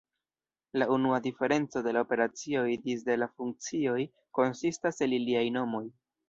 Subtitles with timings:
[0.77, 3.99] La unua diferenco de la operacioj disde la funkcioj
[4.39, 5.85] konsistas en iliaj nomoj.